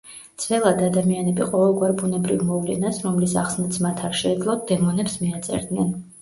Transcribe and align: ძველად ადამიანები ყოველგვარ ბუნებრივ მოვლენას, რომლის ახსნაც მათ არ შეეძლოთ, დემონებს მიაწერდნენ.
ძველად 0.43 0.79
ადამიანები 0.85 1.45
ყოველგვარ 1.51 1.93
ბუნებრივ 1.99 2.41
მოვლენას, 2.47 3.03
რომლის 3.09 3.37
ახსნაც 3.43 3.79
მათ 3.85 4.03
არ 4.09 4.17
შეეძლოთ, 4.23 4.65
დემონებს 4.73 5.21
მიაწერდნენ. 5.27 5.95